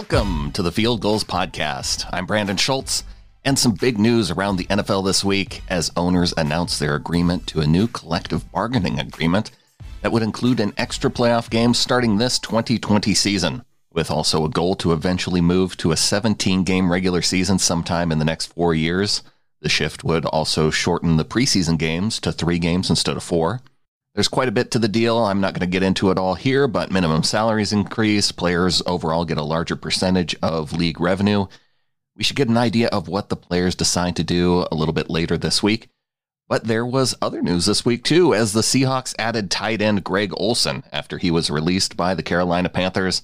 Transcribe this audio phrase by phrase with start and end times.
[0.00, 2.08] Welcome to the Field Gulls Podcast.
[2.10, 3.04] I'm Brandon Schultz,
[3.44, 7.60] and some big news around the NFL this week as owners announce their agreement to
[7.60, 9.50] a new collective bargaining agreement
[10.00, 13.62] that would include an extra playoff game starting this 2020 season,
[13.92, 18.18] with also a goal to eventually move to a 17 game regular season sometime in
[18.18, 19.22] the next four years.
[19.60, 23.60] The shift would also shorten the preseason games to three games instead of four.
[24.14, 25.18] There's quite a bit to the deal.
[25.18, 28.32] I'm not going to get into it all here, but minimum salaries increase.
[28.32, 31.46] Players overall get a larger percentage of league revenue.
[32.16, 35.08] We should get an idea of what the players decide to do a little bit
[35.08, 35.88] later this week.
[36.48, 40.32] But there was other news this week too, as the Seahawks added tight end Greg
[40.36, 43.22] Olsen after he was released by the Carolina Panthers.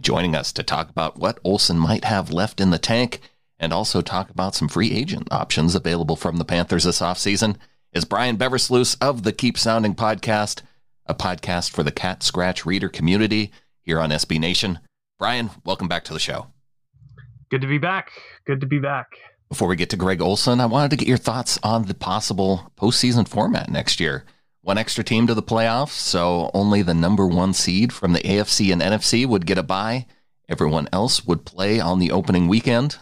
[0.00, 3.20] Joining us to talk about what Olsen might have left in the tank
[3.58, 7.56] and also talk about some free agent options available from the Panthers this offseason
[7.92, 10.62] is Brian Beversluis of the Keep Sounding podcast,
[11.06, 13.50] a podcast for the Cat Scratch reader community
[13.82, 14.78] here on SB Nation.
[15.18, 16.48] Brian, welcome back to the show.
[17.50, 18.12] Good to be back.
[18.46, 19.06] Good to be back.
[19.48, 22.70] Before we get to Greg Olsen, I wanted to get your thoughts on the possible
[22.76, 24.24] postseason format next year.
[24.60, 28.70] One extra team to the playoffs, so only the number one seed from the AFC
[28.70, 30.06] and NFC would get a bye.
[30.46, 32.98] Everyone else would play on the opening weekend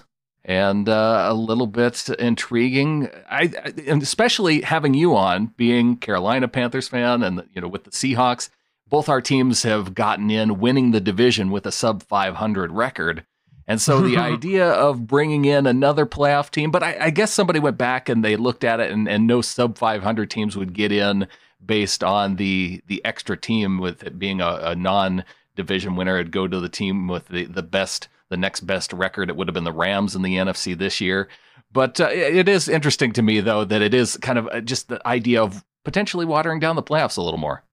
[0.46, 3.10] and uh, a little bit intriguing.
[3.28, 3.52] I,
[3.86, 8.48] and especially having you on, being Carolina Panthers fan, and you know with the Seahawks,
[8.88, 13.26] both our teams have gotten in, winning the division with a sub 500 record.
[13.66, 17.58] And so the idea of bringing in another playoff team, but I, I, guess somebody
[17.58, 20.92] went back and they looked at it, and, and no sub 500 teams would get
[20.92, 21.26] in
[21.64, 25.24] based on the the extra team with it being a, a non
[25.56, 26.20] division winner.
[26.20, 29.30] It'd go to the team with the, the best the next best record.
[29.30, 31.28] It would have been the Rams in the NFC this year.
[31.72, 34.88] But uh, it is interesting to me, though, that it is kind of uh, just
[34.88, 37.64] the idea of potentially watering down the playoffs a little more.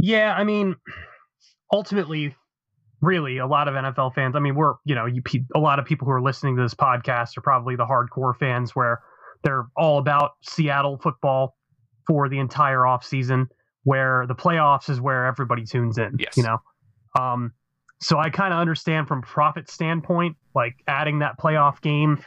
[0.00, 0.76] Yeah, I mean,
[1.72, 2.34] ultimately,
[3.00, 4.34] really, a lot of NFL fans.
[4.36, 5.22] I mean, we're you know, you
[5.54, 8.74] a lot of people who are listening to this podcast are probably the hardcore fans
[8.74, 9.00] where
[9.44, 11.56] they're all about Seattle football
[12.06, 13.48] for the entire off season.
[13.84, 16.16] Where the playoffs is where everybody tunes in.
[16.18, 16.36] Yes.
[16.36, 16.58] You know,
[17.18, 17.52] um,
[18.02, 22.22] so I kind of understand from profit standpoint, like adding that playoff game,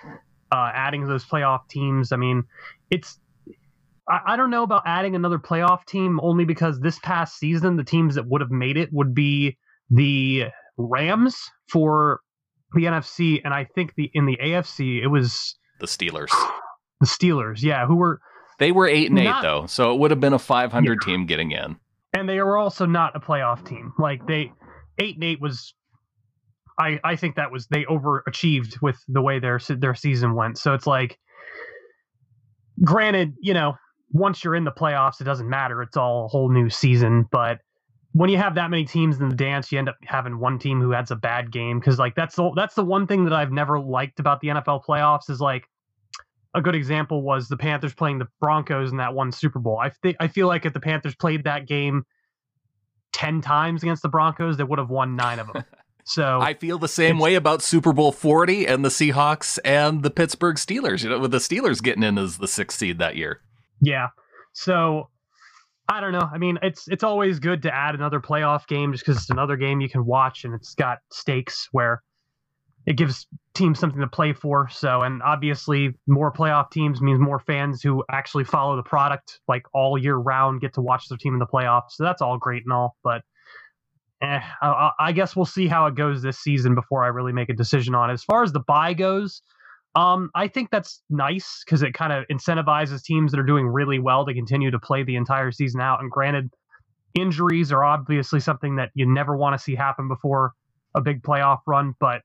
[0.52, 2.14] uh, adding those playoff teams.
[2.14, 2.46] I mean,
[2.90, 3.20] it's
[4.10, 7.84] I, I don't know about adding another playoff team only because this past season the
[7.84, 9.58] teams that would have made it would be
[9.90, 10.46] the
[10.78, 11.38] Rams
[11.70, 12.22] for
[12.74, 16.32] the NFC, and I think the in the AFC it was the Steelers.
[17.02, 18.22] The Steelers, yeah, who were
[18.58, 21.06] they were eight and not, eight though, so it would have been a 500 yeah.
[21.06, 21.76] team getting in.
[22.14, 23.92] And they were also not a playoff team.
[24.00, 24.54] Like they
[25.00, 25.74] eight and eight was
[26.78, 30.58] I, I think that was they overachieved with the way their their season went.
[30.58, 31.18] So it's like,
[32.84, 33.76] granted, you know,
[34.12, 35.82] once you're in the playoffs, it doesn't matter.
[35.82, 37.26] It's all a whole new season.
[37.32, 37.60] But
[38.12, 40.82] when you have that many teams in the dance, you end up having one team
[40.82, 43.52] who has a bad game because like that's the that's the one thing that I've
[43.52, 45.66] never liked about the NFL playoffs is like
[46.54, 49.78] a good example was the Panthers playing the Broncos in that one Super Bowl.
[49.78, 52.06] I think I feel like if the Panthers played that game
[53.16, 55.64] 10 times against the Broncos, they would have won nine of them.
[56.08, 60.12] So I feel the same way about Super Bowl 40 and the Seahawks and the
[60.12, 63.42] Pittsburgh Steelers, you know, with the Steelers getting in as the sixth seed that year.
[63.82, 64.10] Yeah.
[64.54, 65.10] So
[65.90, 66.30] I don't know.
[66.32, 69.58] I mean, it's it's always good to add another playoff game just because it's another
[69.58, 72.04] game you can watch and it's got stakes where
[72.86, 73.26] it gives
[73.56, 74.70] teams something to play for.
[74.70, 79.64] So, and obviously, more playoff teams means more fans who actually follow the product like
[79.74, 81.92] all year round get to watch their team in the playoffs.
[81.92, 83.24] So that's all great and all, but
[84.22, 87.50] eh, I, I, guess we'll see how it goes this season before I really make
[87.50, 88.14] a decision on it.
[88.14, 89.42] As far as the bye goes,
[89.96, 93.98] um, I think that's nice because it kind of incentivizes teams that are doing really
[93.98, 96.02] well to continue to play the entire season out.
[96.02, 96.52] And granted,
[97.16, 100.52] injuries are obviously something that you never want to see happen before
[100.94, 102.22] a big playoff run, but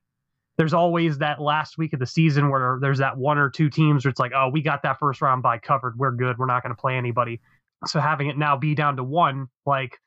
[0.61, 4.05] there's always that last week of the season where there's that one or two teams
[4.05, 5.97] where it's like, oh, we got that first round bye covered.
[5.97, 6.37] We're good.
[6.37, 7.41] We're not going to play anybody.
[7.87, 9.97] So having it now be down to one, like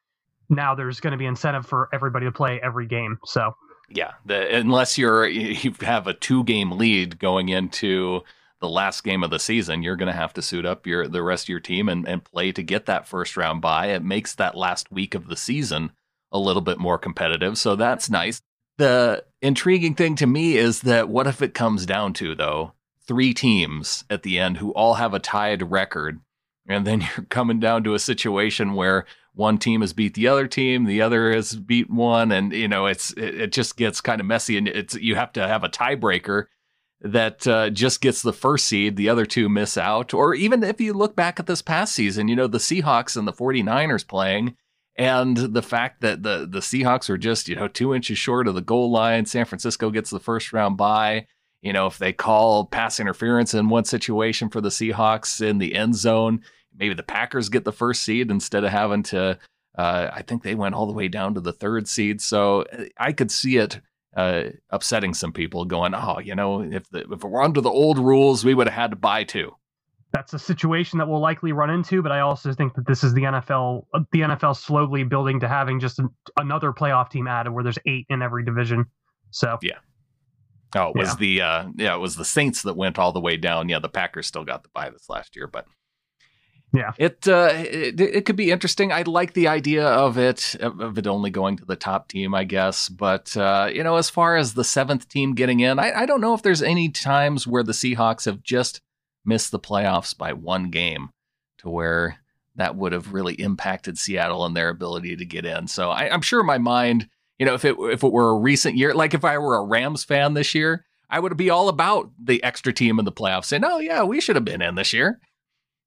[0.49, 3.19] now there's going to be incentive for everybody to play every game.
[3.25, 3.56] So
[3.89, 8.23] yeah, the, unless you're you have a two game lead going into
[8.61, 11.25] the last game of the season, you're going to have to suit up your the
[11.25, 13.87] rest of your team and, and play to get that first round bye.
[13.87, 15.91] It makes that last week of the season
[16.31, 18.41] a little bit more competitive, so that's nice.
[18.79, 22.73] The intriguing thing to me is that what if it comes down to though
[23.06, 26.21] three teams at the end who all have a tied record,
[26.67, 30.47] and then you're coming down to a situation where one team has beat the other
[30.47, 34.21] team, the other has beat one, and you know it's it, it just gets kind
[34.21, 36.47] of messy, and it's you have to have a tiebreaker
[37.00, 40.81] that uh, just gets the first seed, the other two miss out, or even if
[40.81, 44.56] you look back at this past season, you know the Seahawks and the 49ers playing,
[44.96, 48.55] And the fact that the the Seahawks are just you know two inches short of
[48.55, 51.26] the goal line, San Francisco gets the first round bye.
[51.62, 55.75] You know, if they call pass interference in one situation for the Seahawks in the
[55.75, 56.43] end zone,
[56.76, 59.38] maybe the Packers get the first seed instead of having to.
[59.76, 62.64] Uh, I think they went all the way down to the third seed, so
[62.97, 63.81] I could see it
[64.17, 65.64] uh, upsetting some people.
[65.64, 68.69] Going, oh, you know, if the, if it were under the old rules, we would
[68.69, 69.56] have had to buy two.
[70.14, 73.14] That's a situation that we'll likely run into, but I also think that this is
[73.14, 73.84] the NFL.
[74.12, 78.06] The NFL slowly building to having just an, another playoff team added, where there's eight
[78.08, 78.84] in every division.
[79.32, 79.78] So yeah.
[80.76, 81.16] Oh, it was yeah.
[81.19, 83.69] the uh, yeah, it was the Saints that went all the way down.
[83.69, 85.66] Yeah, the Packers still got the bye this last year, but
[86.72, 88.93] yeah, it, uh, it it could be interesting.
[88.93, 92.44] I like the idea of it of it only going to the top team, I
[92.44, 92.88] guess.
[92.88, 96.20] But uh, you know, as far as the seventh team getting in, I, I don't
[96.20, 98.81] know if there's any times where the Seahawks have just
[99.25, 101.11] missed the playoffs by one game,
[101.59, 102.19] to where
[102.56, 105.67] that would have really impacted Seattle and their ability to get in.
[105.67, 108.76] So I, I'm sure my mind, you know, if it if it were a recent
[108.76, 112.11] year, like if I were a Rams fan this year, I would be all about
[112.23, 114.93] the extra team in the playoffs, saying, "Oh yeah, we should have been in this
[114.93, 115.21] year."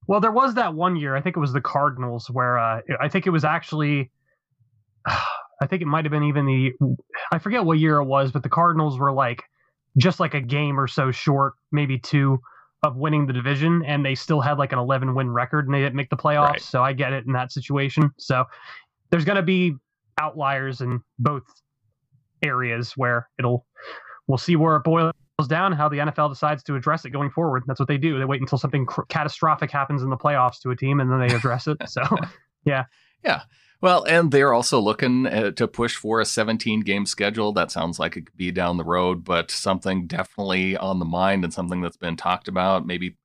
[0.08, 1.16] Well, there was that one year.
[1.16, 4.12] I think it was the Cardinals where uh, I think it was actually.
[5.60, 6.72] I think it might have been even the.
[7.32, 9.44] I forget what year it was, but the Cardinals were like
[9.98, 12.40] just like a game or so short, maybe two,
[12.84, 15.80] of winning the division, and they still had like an 11 win record and they
[15.80, 16.50] didn't make the playoffs.
[16.50, 16.62] Right.
[16.62, 18.12] So I get it in that situation.
[18.18, 18.46] So
[19.10, 19.76] there's going to be
[20.20, 21.44] outliers in both
[22.44, 23.66] areas where it'll.
[24.28, 25.14] We'll see where it boils
[25.48, 27.64] down how the NFL decides to address it going forward.
[27.66, 28.20] That's what they do.
[28.20, 31.20] They wait until something cr- catastrophic happens in the playoffs to a team and then
[31.20, 31.78] they address it.
[31.88, 32.02] So,
[32.66, 32.84] yeah.
[33.24, 33.44] Yeah.
[33.80, 37.54] Well, and they're also looking uh, to push for a 17 game schedule.
[37.54, 41.44] That sounds like it could be down the road, but something definitely on the mind
[41.44, 42.88] and something that's been talked about.
[42.88, 43.18] Maybe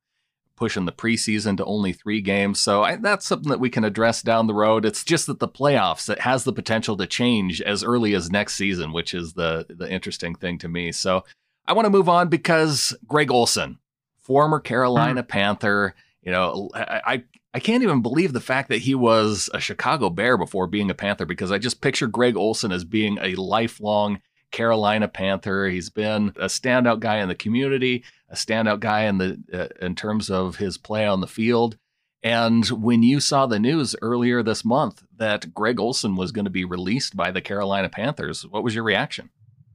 [0.55, 2.59] pushing the preseason to only three games.
[2.59, 4.85] So I, that's something that we can address down the road.
[4.85, 8.55] It's just that the playoffs it has the potential to change as early as next
[8.55, 10.91] season, which is the the interesting thing to me.
[10.91, 11.23] So
[11.67, 13.79] I want to move on because Greg Olsen,
[14.21, 15.27] former Carolina mm.
[15.27, 17.23] Panther, you know, I,
[17.53, 20.95] I, can't even believe the fact that he was a Chicago Bear before being a
[20.95, 24.21] Panther because I just picture Greg Olsen as being a lifelong
[24.51, 25.67] Carolina Panther.
[25.67, 29.95] He's been a standout guy in the community, a standout guy in the uh, in
[29.95, 31.77] terms of his play on the field.
[32.21, 36.51] And when you saw the news earlier this month that Greg Olsen was going to
[36.51, 39.29] be released by the Carolina Panthers, what was your reaction?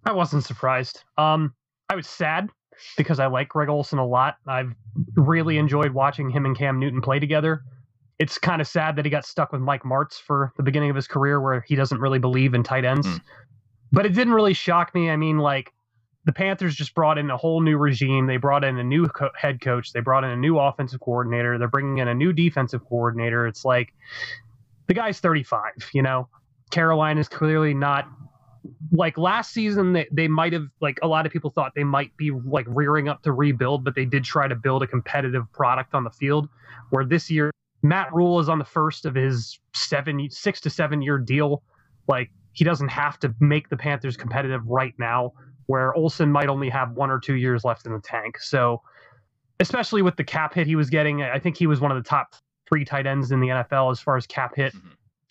[0.05, 1.05] I wasn't surprised.
[1.19, 1.53] Um,
[1.91, 2.49] I was sad
[2.97, 4.37] because I like Greg Olsen a lot.
[4.47, 4.75] I've
[5.17, 7.63] really enjoyed watching him and Cam Newton play together.
[8.19, 10.97] It's kind of sad that he got stuck with Mike Martz for the beginning of
[10.97, 13.07] his career, where he doesn't really believe in tight ends.
[13.07, 13.21] Mm.
[13.93, 15.11] But it didn't really shock me.
[15.11, 15.73] I mean, like
[16.25, 18.27] the Panthers just brought in a whole new regime.
[18.27, 19.93] They brought in a new co- head coach.
[19.93, 21.59] They brought in a new offensive coordinator.
[21.59, 23.47] They're bringing in a new defensive coordinator.
[23.47, 23.95] It's like
[24.89, 25.91] the guy's 35.
[25.95, 26.29] You know,
[26.71, 28.09] Carolina is clearly not
[28.93, 32.17] like last season they, they might have like a lot of people thought they might
[32.17, 35.95] be like rearing up to rebuild but they did try to build a competitive product
[35.95, 36.49] on the field
[36.91, 37.51] where this year
[37.83, 41.63] matt rhule is on the first of his seven six to seven year deal.
[42.07, 45.33] Like he doesn't have to make the panthers competitive right now
[45.67, 48.39] where olsen might only have one or two years left in the tank.
[48.39, 48.83] So
[49.61, 52.09] especially with the cap hit he was getting i think he was one of the
[52.09, 52.37] top
[52.69, 54.89] three tight ends in the nfl as far as cap hit mm-hmm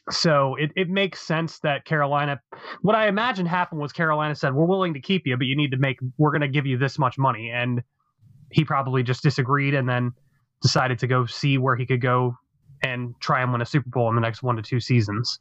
[0.10, 2.40] so it, it makes sense that Carolina,
[2.82, 5.72] what I imagine happened was Carolina said, we're willing to keep you, but you need
[5.72, 7.52] to make, we're going to give you this much money.
[7.54, 7.82] And
[8.52, 10.14] he probably just disagreed and then
[10.62, 12.36] decided to go see where he could go
[12.84, 15.40] and try and win a Super Bowl in the next one to two seasons.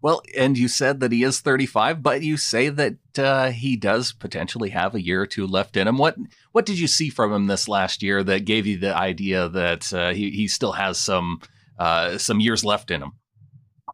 [0.00, 4.12] Well, and you said that he is 35, but you say that uh, he does
[4.12, 5.96] potentially have a year or two left in him.
[5.96, 6.16] What
[6.52, 9.94] what did you see from him this last year that gave you the idea that
[9.94, 11.40] uh, he he still has some
[11.78, 13.12] uh, some years left in him?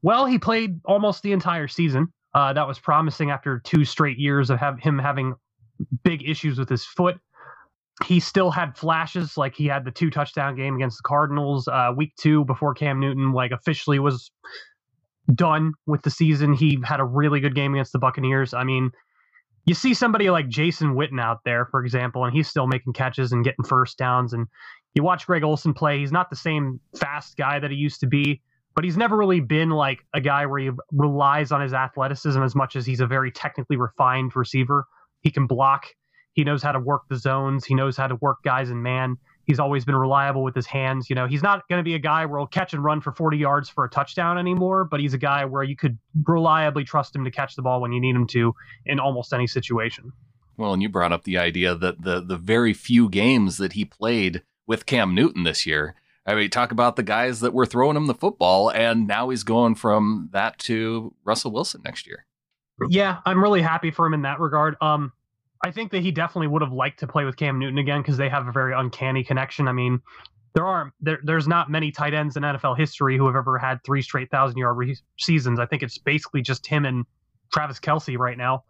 [0.03, 2.13] Well, he played almost the entire season.
[2.35, 5.35] Uh, that was promising after two straight years of have him having
[6.05, 7.19] big issues with his foot.
[8.07, 11.93] He still had flashes, like he had the two touchdown game against the Cardinals uh,
[11.95, 14.31] week two before Cam Newton like officially was
[15.35, 16.55] done with the season.
[16.55, 18.55] He had a really good game against the Buccaneers.
[18.55, 18.91] I mean,
[19.67, 23.33] you see somebody like Jason Witten out there, for example, and he's still making catches
[23.33, 24.33] and getting first downs.
[24.33, 24.47] And
[24.95, 28.07] you watch Greg Olsen play; he's not the same fast guy that he used to
[28.07, 28.41] be
[28.75, 32.55] but he's never really been like a guy where he relies on his athleticism as
[32.55, 34.87] much as he's a very technically refined receiver.
[35.21, 35.87] He can block.
[36.33, 37.65] He knows how to work the zones.
[37.65, 39.17] He knows how to work guys in man.
[39.47, 41.11] He's always been reliable with his hands.
[41.11, 43.13] You know, he's not going to be a guy where he'll catch and run for
[43.13, 47.17] 40 yards for a touchdown anymore, but he's a guy where you could reliably trust
[47.17, 48.55] him to catch the ball when you need him to
[48.87, 50.13] in almost any situation.
[50.57, 53.85] Well, and you brought up the idea that the the very few games that he
[53.85, 55.95] played with Cam Newton this year,
[56.27, 59.43] I mean, talk about the guys that were throwing him the football, and now he's
[59.43, 62.27] going from that to Russell Wilson next year.
[62.89, 64.77] Yeah, I'm really happy for him in that regard.
[64.81, 65.13] Um,
[65.65, 68.17] I think that he definitely would have liked to play with Cam Newton again because
[68.17, 69.69] they have a very uncanny connection.
[69.69, 70.01] I mean,
[70.55, 73.83] there are there, there's not many tight ends in NFL history who have ever had
[73.85, 75.59] three straight thousand yard re- seasons.
[75.59, 77.05] I think it's basically just him and
[77.53, 78.65] Travis Kelce right now.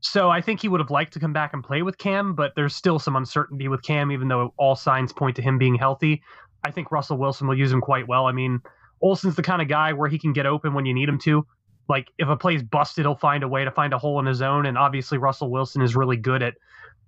[0.00, 2.52] So I think he would have liked to come back and play with Cam, but
[2.56, 6.22] there's still some uncertainty with Cam, even though all signs point to him being healthy.
[6.64, 8.26] I think Russell Wilson will use him quite well.
[8.26, 8.60] I mean,
[9.00, 11.46] Olsen's the kind of guy where he can get open when you need him to.
[11.88, 14.42] Like if a play's busted, he'll find a way to find a hole in his
[14.42, 14.66] own.
[14.66, 16.54] And obviously, Russell Wilson is really good at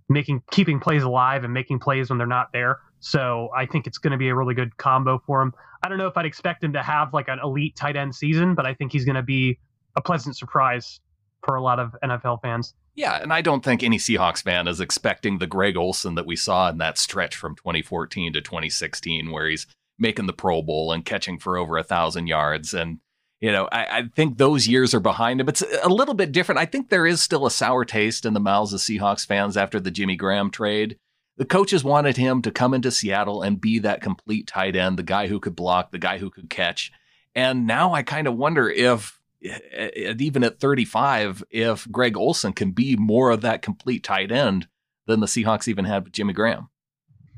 [0.09, 2.79] making keeping plays alive and making plays when they're not there.
[3.01, 5.53] So I think it's going to be a really good combo for him.
[5.83, 8.55] I don't know if I'd expect him to have like an elite tight end season,
[8.55, 9.59] but I think he's going to be
[9.97, 11.01] a pleasant surprise
[11.43, 12.75] for a lot of NFL fans.
[12.95, 16.37] Yeah, and I don't think any Seahawks fan is expecting the Greg Olsen that we
[16.37, 19.67] saw in that stretch from 2014 to 2016, where he's
[19.99, 22.75] making the Pro Bowl and catching for over a thousand yards.
[22.75, 22.99] And,
[23.41, 25.49] you know, I, I, think those years are behind him.
[25.49, 26.59] It's a little bit different.
[26.59, 29.81] I think there is still a sour taste in the mouths of Seahawks fans after
[29.81, 30.97] the Jimmy Graham trade.
[31.39, 35.03] The coaches wanted him to come into Seattle and be that complete tight end, the
[35.03, 36.93] guy who could block, the guy who could catch.
[37.35, 42.97] And now I kind of wonder if even at 35, if Greg Olsen can be
[42.97, 44.69] more of that complete tight end
[45.07, 46.69] than the Seahawks even had with Jimmy Graham.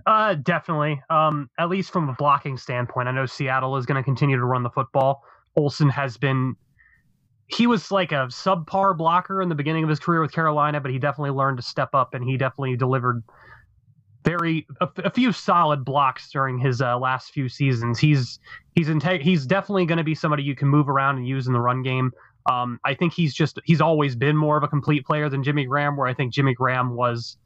[0.07, 1.03] Uh, definitely.
[1.09, 4.45] Um, at least from a blocking standpoint, I know Seattle is going to continue to
[4.45, 5.23] run the football.
[5.57, 6.57] Olsen has been,
[7.47, 10.91] he was like a subpar blocker in the beginning of his career with Carolina, but
[10.91, 13.23] he definitely learned to step up and he definitely delivered
[14.25, 17.99] very a, a few solid blocks during his uh, last few seasons.
[17.99, 18.39] He's
[18.75, 21.53] he's inte- he's definitely going to be somebody you can move around and use in
[21.53, 22.11] the run game.
[22.51, 25.65] Um, I think he's just he's always been more of a complete player than Jimmy
[25.65, 27.37] Graham, where I think Jimmy Graham was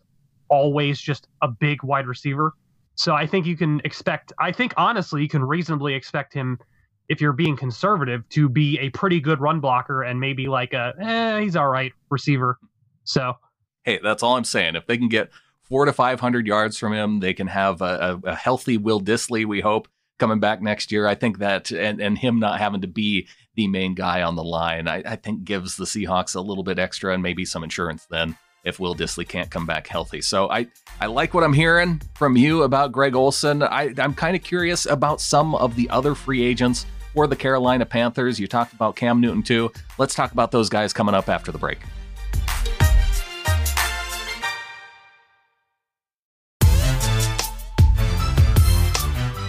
[0.49, 2.55] always just a big wide receiver.
[2.95, 4.33] So I think you can expect.
[4.41, 6.59] I think honestly, you can reasonably expect him,
[7.09, 10.95] if you're being conservative, to be a pretty good run blocker and maybe like a
[11.01, 12.59] eh, he's all right receiver.
[13.05, 13.35] So
[13.85, 14.75] hey, that's all I'm saying.
[14.75, 15.31] If they can get
[15.69, 17.21] four to 500 yards from him.
[17.21, 21.07] They can have a, a, a, healthy Will Dissly, we hope, coming back next year.
[21.07, 24.45] I think that, and, and him not having to be the main guy on the
[24.45, 28.07] line, I, I think gives the Seahawks a little bit extra and maybe some insurance
[28.11, 30.21] then if Will Dissly can't come back healthy.
[30.21, 30.67] So I,
[31.01, 33.63] I like what I'm hearing from you about Greg Olsen.
[33.63, 37.87] I, I'm kind of curious about some of the other free agents for the Carolina
[37.87, 38.39] Panthers.
[38.39, 39.73] You talked about Cam Newton too.
[39.97, 41.79] Let's talk about those guys coming up after the break.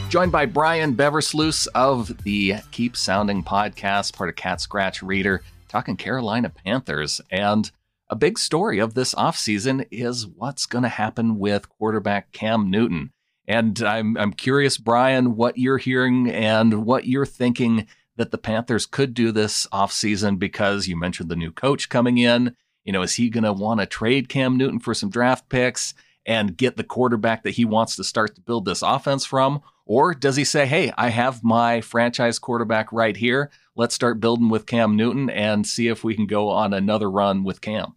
[0.09, 5.95] Joined by Brian Beversluis of the Keep Sounding podcast, part of Cat Scratch Reader, talking
[5.95, 7.21] Carolina Panthers.
[7.29, 7.69] And
[8.09, 13.11] a big story of this offseason is what's going to happen with quarterback Cam Newton.
[13.47, 17.85] And I'm, I'm curious, Brian, what you're hearing and what you're thinking
[18.15, 22.55] that the Panthers could do this offseason because you mentioned the new coach coming in.
[22.83, 25.93] You know, is he going to want to trade Cam Newton for some draft picks
[26.25, 29.61] and get the quarterback that he wants to start to build this offense from?
[29.89, 33.49] Or does he say, hey, I have my franchise quarterback right here.
[33.75, 37.43] Let's start building with Cam Newton and see if we can go on another run
[37.43, 37.95] with Cam?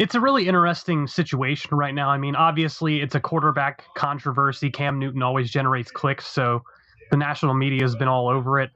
[0.00, 2.08] It's a really interesting situation right now.
[2.08, 4.68] I mean, obviously, it's a quarterback controversy.
[4.68, 6.64] Cam Newton always generates clicks, so
[7.12, 8.72] the national media has been all over it.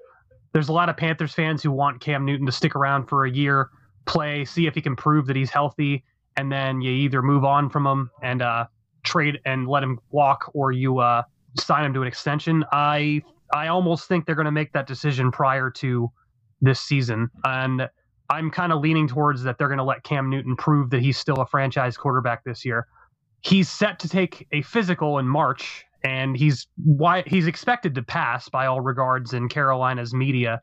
[0.52, 3.30] There's a lot of Panthers fans who want Cam Newton to stick around for a
[3.30, 3.70] year,
[4.06, 6.04] play, see if he can prove that he's healthy,
[6.36, 8.66] and then you either move on from him and uh,
[9.02, 11.24] trade and let him walk, or you uh,
[11.58, 12.64] sign him to an extension.
[12.72, 16.10] I I almost think they're going to make that decision prior to
[16.60, 17.88] this season, and
[18.28, 21.18] I'm kind of leaning towards that they're going to let Cam Newton prove that he's
[21.18, 22.86] still a franchise quarterback this year.
[23.40, 28.48] He's set to take a physical in March, and he's why he's expected to pass
[28.48, 30.60] by all regards in Carolina's media.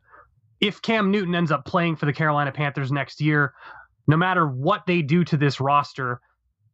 [0.60, 3.52] If Cam Newton ends up playing for the Carolina Panthers next year,
[4.06, 6.20] no matter what they do to this roster,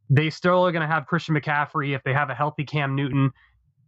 [0.09, 3.33] they still are going to have Christian McCaffrey if they have a healthy Cam Newton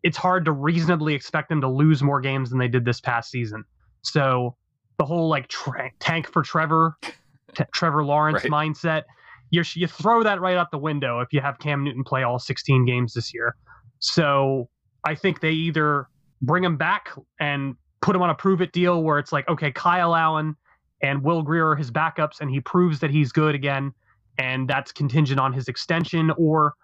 [0.07, 3.29] it's hard to reasonably expect them to lose more games than they did this past
[3.29, 3.65] season.
[4.03, 4.57] So
[4.99, 8.53] the whole like tra- tank for Trevor, t- Trevor Lawrence right.
[8.53, 9.03] mindset,
[9.51, 12.39] you you throw that right out the window if you have Cam Newton play all
[12.39, 13.57] 16 games this year.
[13.99, 14.69] So
[15.05, 16.07] I think they either
[16.41, 17.11] bring him back
[17.41, 20.55] and put him on a prove it deal where it's like, okay, Kyle Allen
[21.03, 23.93] and Will Grier are his backups, and he proves that he's good again,
[24.39, 26.75] and that's contingent on his extension, or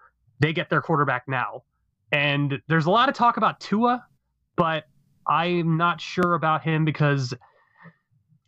[0.41, 1.63] they get their quarterback now.
[2.13, 4.05] And there's a lot of talk about Tua,
[4.55, 4.83] but
[5.27, 7.33] I'm not sure about him because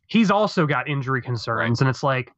[0.08, 1.82] he's also got injury concerns.
[1.82, 2.32] And it's like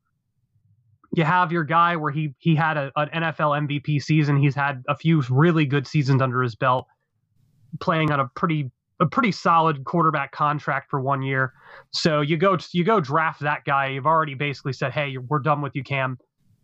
[1.14, 4.42] you have your guy where he he had a, an NFL MVP season.
[4.42, 6.88] He's had a few really good seasons under his belt,
[7.82, 11.52] playing on a pretty a pretty solid quarterback contract for one year.
[11.92, 13.88] So you go you go draft that guy.
[13.88, 16.18] You've already basically said, "Hey, we're done with you, Cam.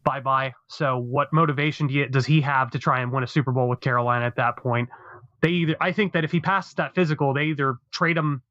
[0.03, 3.27] Bye bye." So what motivation do you, does he have to try and win a
[3.27, 4.89] Super Bowl with Carolina at that point?
[5.41, 8.41] They either I think that if he passes that physical, they either trade him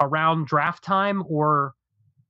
[0.00, 1.74] around draft time or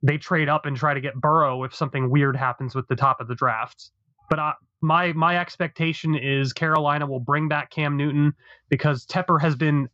[0.03, 3.21] they trade up and try to get Burrow if something weird happens with the top
[3.21, 3.91] of the draft.
[4.29, 8.33] But uh, my my expectation is Carolina will bring back Cam Newton
[8.69, 9.87] because Tepper has been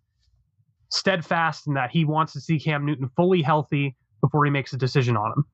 [0.90, 4.78] steadfast in that he wants to see Cam Newton fully healthy before he makes a
[4.78, 5.46] decision on him.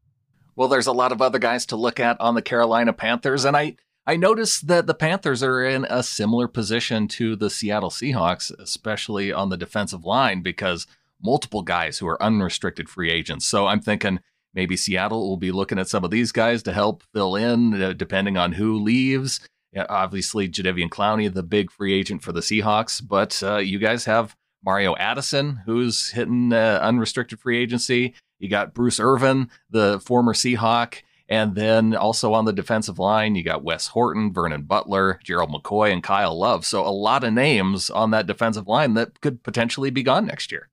[0.56, 3.58] Well, there's a lot of other guys to look at on the Carolina Panthers, and
[3.58, 8.52] I I noticed that the Panthers are in a similar position to the Seattle Seahawks,
[8.60, 10.86] especially on the defensive line, because
[11.22, 13.48] multiple guys who are unrestricted free agents.
[13.48, 14.20] So I'm thinking
[14.54, 17.94] maybe Seattle will be looking at some of these guys to help fill in, uh,
[17.94, 19.40] depending on who leaves.
[19.72, 24.04] Yeah, obviously, Jadeveon Clowney, the big free agent for the Seahawks, but uh, you guys
[24.06, 28.14] have Mario Addison, who's hitting uh, unrestricted free agency.
[28.44, 31.02] You got Bruce Irvin, the former Seahawk.
[31.30, 35.94] And then also on the defensive line, you got Wes Horton, Vernon Butler, Gerald McCoy,
[35.94, 36.66] and Kyle Love.
[36.66, 40.52] So a lot of names on that defensive line that could potentially be gone next
[40.52, 40.68] year.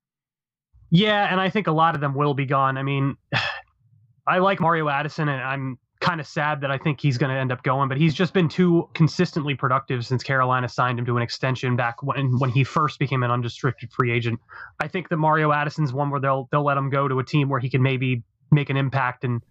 [0.90, 2.76] Yeah, and I think a lot of them will be gone.
[2.76, 3.16] I mean,
[4.26, 7.38] I like Mario Addison, and I'm kind of sad that I think he's going to
[7.38, 11.16] end up going, but he's just been too consistently productive since Carolina signed him to
[11.16, 14.40] an extension back when when he first became an unrestricted free agent.
[14.80, 17.48] I think that Mario Addison's one where they'll they'll let him go to a team
[17.48, 19.42] where he can maybe make an impact and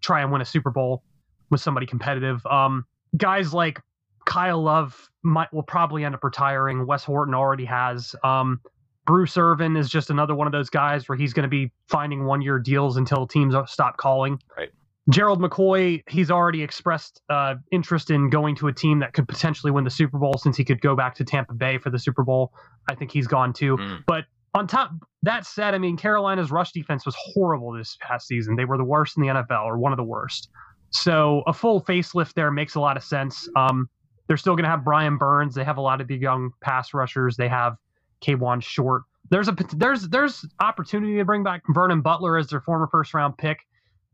[0.00, 1.02] try and win a Super Bowl
[1.50, 2.44] with somebody competitive.
[2.46, 2.84] Um,
[3.16, 3.80] guys like
[4.24, 6.86] Kyle Love might will probably end up retiring.
[6.86, 8.14] Wes Horton already has.
[8.24, 8.60] Um,
[9.06, 12.26] Bruce Irvin is just another one of those guys where he's going to be finding
[12.26, 14.38] one year deals until teams stop calling.
[14.56, 14.68] Right.
[15.10, 19.70] Gerald McCoy, he's already expressed uh, interest in going to a team that could potentially
[19.70, 22.24] win the Super Bowl since he could go back to Tampa Bay for the Super
[22.24, 22.52] Bowl.
[22.90, 23.76] I think he's gone too.
[23.78, 24.04] Mm.
[24.06, 24.24] But
[24.54, 24.90] on top
[25.22, 28.56] that said, I mean Carolina's rush defense was horrible this past season.
[28.56, 30.50] They were the worst in the NFL or one of the worst.
[30.90, 33.48] So a full facelift there makes a lot of sense.
[33.56, 33.88] Um,
[34.26, 35.54] they're still going to have Brian Burns.
[35.54, 37.36] They have a lot of the young pass rushers.
[37.36, 37.76] They have
[38.22, 39.02] Kawann Short.
[39.30, 43.36] There's a there's there's opportunity to bring back Vernon Butler as their former first round
[43.38, 43.58] pick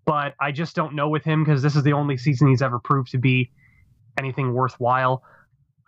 [0.05, 2.79] but I just don't know with him because this is the only season he's ever
[2.79, 3.51] proved to be
[4.19, 5.23] anything worthwhile.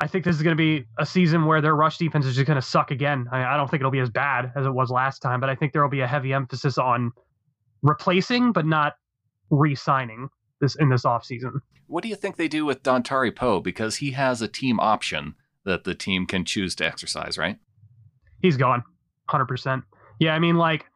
[0.00, 2.46] I think this is going to be a season where their rush defense is just
[2.46, 3.28] going to suck again.
[3.32, 5.54] I, I, don't think it'll be as bad as it was last time, but I
[5.54, 7.12] think there will be a heavy emphasis on
[7.82, 8.96] replacing, but not
[9.50, 10.28] re-signing
[10.60, 11.60] this in this offseason.
[11.86, 13.60] What do you think they do with Dontari Poe?
[13.60, 17.58] Because he has a team option that the team can choose to exercise, right?
[18.42, 18.82] He's gone,
[19.28, 19.84] hundred percent.
[20.18, 20.86] Yeah, I mean, like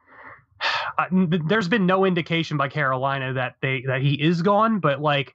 [1.10, 5.34] there's been no indication by Carolina that they that he is gone, but like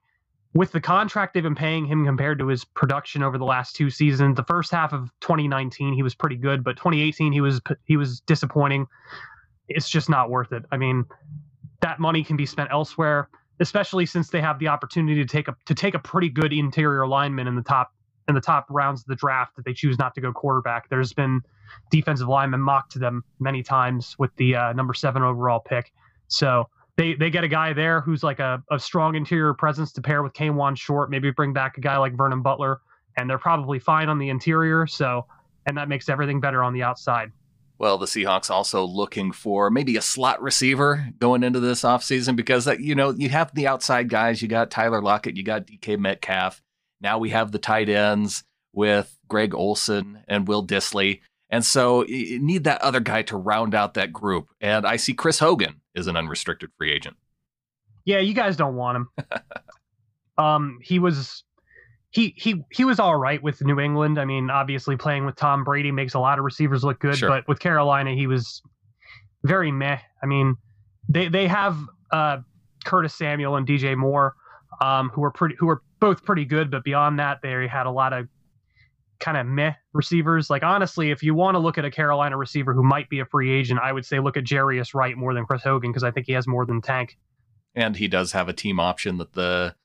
[0.53, 3.89] with the contract they've been paying him compared to his production over the last two
[3.89, 7.97] seasons, the first half of 2019 he was pretty good, but 2018 he was he
[7.97, 8.87] was disappointing.
[9.67, 10.63] It's just not worth it.
[10.71, 11.05] I mean,
[11.81, 15.55] that money can be spent elsewhere, especially since they have the opportunity to take a
[15.65, 17.94] to take a pretty good interior lineman in the top
[18.27, 20.89] in the top rounds of the draft that they choose not to go quarterback.
[20.89, 21.41] There's been
[21.91, 25.91] defensive linemen mocked to them many times with the uh, number seven overall pick.
[26.27, 30.01] So they they get a guy there who's like a, a strong interior presence to
[30.01, 31.09] pair with Kawann Short.
[31.09, 32.81] Maybe bring back a guy like Vernon Butler,
[33.17, 34.87] and they're probably fine on the interior.
[34.87, 35.25] So
[35.65, 37.31] and that makes everything better on the outside.
[37.77, 42.67] Well, the Seahawks also looking for maybe a slot receiver going into this offseason because
[42.79, 44.41] you know you have the outside guys.
[44.41, 46.61] You got Tyler Lockett, you got DK Metcalf.
[47.05, 51.21] Now we have the tight ends with Greg Olsen and Will Dissly.
[51.51, 54.49] And so you need that other guy to round out that group.
[54.59, 57.15] And I see Chris Hogan is an unrestricted free agent.
[58.05, 59.09] Yeah, you guys don't want him.
[60.43, 61.43] um, he was
[62.09, 64.17] he he he was all right with New England.
[64.19, 67.29] I mean, obviously playing with Tom Brady makes a lot of receivers look good, sure.
[67.29, 68.63] but with Carolina, he was
[69.43, 69.99] very meh.
[70.23, 70.55] I mean,
[71.07, 71.77] they they have
[72.11, 72.37] uh,
[72.83, 74.33] Curtis Samuel and DJ Moore,
[74.81, 77.91] um, who are pretty who are both pretty good, but beyond that, they had a
[77.91, 78.27] lot of
[79.19, 80.49] kind of meh receivers.
[80.49, 83.25] Like honestly, if you want to look at a Carolina receiver who might be a
[83.25, 86.11] free agent, I would say look at Jarius Wright more than Chris Hogan because I
[86.11, 87.17] think he has more than tank.
[87.75, 89.75] And he does have a team option that the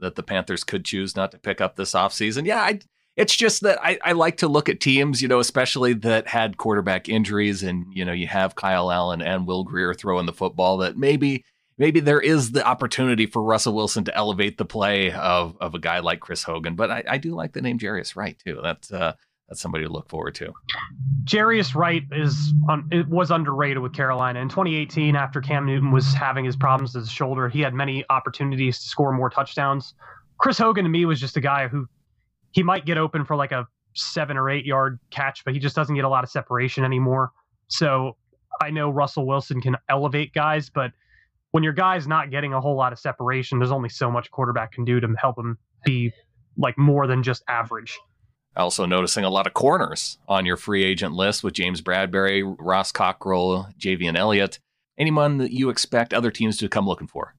[0.00, 2.46] that the Panthers could choose not to pick up this offseason.
[2.46, 2.80] Yeah, I,
[3.16, 6.56] it's just that I, I like to look at teams, you know, especially that had
[6.56, 10.78] quarterback injuries and, you know, you have Kyle Allen and Will Grier throwing the football
[10.78, 11.44] that maybe
[11.78, 15.78] maybe there is the opportunity for Russell Wilson to elevate the play of, of a
[15.78, 16.76] guy like Chris Hogan.
[16.76, 18.60] But I, I do like the name Jarius Wright too.
[18.62, 19.14] That's uh,
[19.48, 20.52] that's somebody to look forward to.
[21.24, 25.16] Jarius Wright is on, it was underrated with Carolina in 2018.
[25.16, 28.88] After Cam Newton was having his problems with his shoulder, he had many opportunities to
[28.88, 29.94] score more touchdowns.
[30.38, 31.86] Chris Hogan to me was just a guy who
[32.52, 35.76] he might get open for like a seven or eight yard catch, but he just
[35.76, 37.30] doesn't get a lot of separation anymore.
[37.68, 38.16] So
[38.60, 40.92] I know Russell Wilson can elevate guys, but
[41.54, 44.72] when your guy's not getting a whole lot of separation, there's only so much quarterback
[44.72, 46.12] can do to help him be
[46.56, 47.96] like more than just average.
[48.56, 52.90] Also noticing a lot of corners on your free agent list with James Bradberry, Ross
[52.90, 54.58] Cockrell, Javien Elliott.
[54.98, 57.36] Anyone that you expect other teams to come looking for?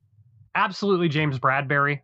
[0.55, 1.99] Absolutely, James Bradberry.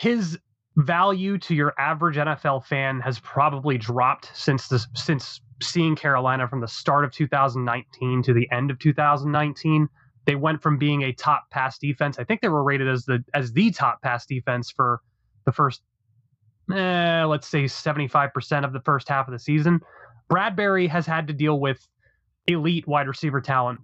[0.00, 0.38] His
[0.78, 6.62] value to your average NFL fan has probably dropped since the since seeing Carolina from
[6.62, 9.86] the start of 2019 to the end of 2019.
[10.28, 12.18] They went from being a top pass defense.
[12.18, 15.00] I think they were rated as the as the top pass defense for
[15.46, 15.80] the first
[16.70, 19.80] eh, let's say 75% of the first half of the season.
[20.30, 21.88] Bradberry has had to deal with
[22.46, 23.80] elite wide receiver talent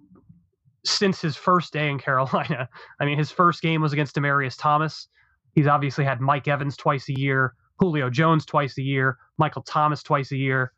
[0.85, 2.69] since his first day in Carolina.
[2.99, 5.07] I mean, his first game was against Demaryius Thomas.
[5.53, 10.03] He's obviously had Mike Evans twice a year, Julio Jones twice a year, Michael Thomas
[10.03, 10.73] twice a year.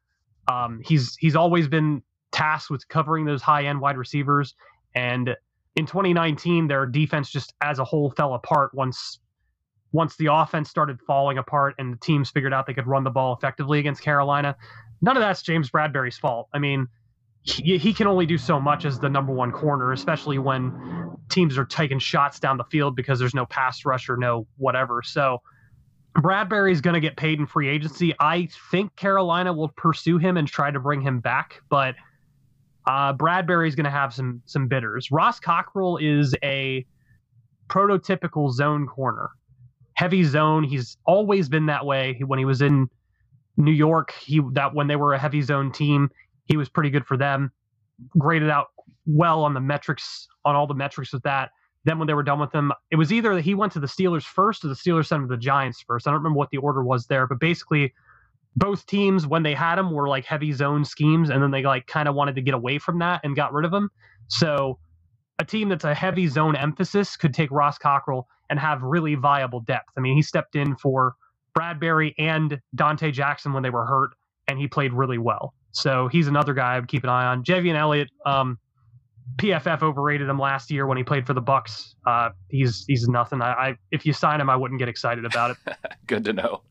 [0.47, 4.55] Um, he's he's always been tasked with covering those high end wide receivers.
[4.95, 5.35] And
[5.77, 9.19] in 2019, their defense just as a whole fell apart once
[9.93, 13.09] once the offense started falling apart and the teams figured out they could run the
[13.09, 14.55] ball effectively against Carolina.
[15.01, 16.49] None of that's James Bradberry's fault.
[16.53, 16.87] I mean,
[17.43, 21.57] he, he can only do so much as the number one corner, especially when teams
[21.57, 25.01] are taking shots down the field because there's no pass rush or no whatever.
[25.03, 25.41] So
[26.17, 28.13] Bradberry is going to get paid in free agency.
[28.19, 31.95] I think Carolina will pursue him and try to bring him back, but
[32.87, 35.11] uh, Bradberry is going to have some some bidders.
[35.11, 36.85] Ross Cockrell is a
[37.69, 39.29] prototypical zone corner
[39.97, 40.63] heavy zone.
[40.63, 42.21] He's always been that way.
[42.25, 42.87] When he was in
[43.57, 46.09] New York, he that when they were a heavy zone team,
[46.45, 47.51] he was pretty good for them.
[48.17, 48.67] Graded out
[49.07, 51.49] well on the metrics on all the metrics with that.
[51.83, 53.87] Then when they were done with him, it was either that he went to the
[53.87, 56.07] Steelers first or the Steelers sent him to the Giants first.
[56.07, 57.91] I don't remember what the order was there, but basically
[58.57, 61.85] both teams when they had him were like heavy zone schemes and then they like
[61.85, 63.89] kind of wanted to get away from that and got rid of him.
[64.29, 64.79] So
[65.37, 69.59] a team that's a heavy zone emphasis could take Ross Cockrell and have really viable
[69.59, 69.89] depth.
[69.95, 71.13] I mean, he stepped in for
[71.55, 74.11] Bradberry and Donte Jackson when they were hurt,
[74.47, 75.53] and he played really well.
[75.71, 77.43] So he's another guy I would keep an eye on.
[77.43, 78.57] Javien Elliott, um,
[79.35, 81.93] PFF overrated him last year when he played for the Bucs.
[82.07, 83.41] Uh, he's he's nothing.
[83.43, 85.57] I, I if you sign him, I wouldn't get excited about it.
[86.07, 86.63] Good to know.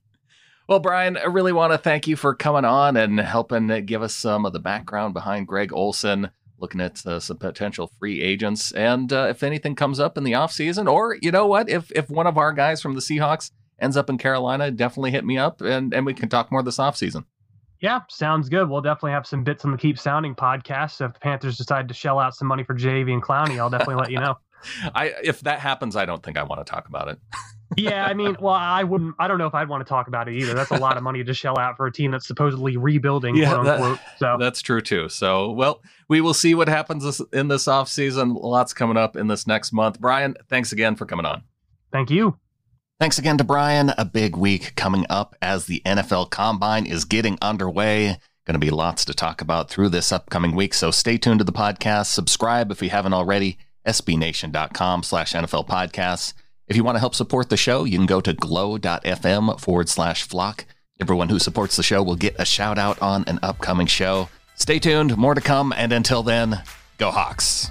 [0.68, 4.12] Well, Brian, I really want to thank you for coming on and helping give us
[4.12, 8.72] some of the background behind Greg Olsen, looking at uh, some potential free agents.
[8.72, 12.10] And uh, if anything comes up in the offseason, or you know what, if if
[12.10, 15.60] one of our guys from the Seahawks ends up in Carolina, definitely hit me up
[15.60, 17.24] and, and we can talk more this offseason.
[17.80, 18.68] Yeah, sounds good.
[18.68, 20.92] We'll definitely have some bits on the Keep Sounding podcast.
[20.92, 23.96] So if the Panthers decide to shell out some money for Jadeveon Clowney, I'll definitely
[23.96, 24.36] let you know.
[24.96, 27.18] I if that happens, I don't think I want to talk about it.
[27.76, 29.14] yeah, I mean, well, I wouldn't.
[29.18, 30.54] I don't know if I'd want to talk about it either.
[30.54, 33.52] That's a lot of money to shell out for a team that's supposedly rebuilding, yeah,
[33.52, 33.98] quote unquote.
[33.98, 35.08] That, so that's true too.
[35.08, 38.34] So, well, we will see what happens in this off season.
[38.34, 40.00] Lots coming up in this next month.
[40.00, 41.42] Brian, thanks again for coming on.
[41.92, 42.36] Thank you.
[42.98, 43.92] Thanks again to Brian.
[43.98, 48.18] A big week coming up as the NFL Combine is getting underway.
[48.46, 50.72] Going to be lots to talk about through this upcoming week.
[50.72, 52.06] So stay tuned to the podcast.
[52.06, 53.58] Subscribe if you haven't already.
[53.86, 56.32] SBNation.com slash NFL podcasts.
[56.68, 60.24] If you want to help support the show, you can go to glow.fm forward slash
[60.24, 60.64] flock.
[61.00, 64.28] Everyone who supports the show will get a shout out on an upcoming show.
[64.56, 66.62] Stay tuned, more to come, and until then,
[66.98, 67.70] go Hawks.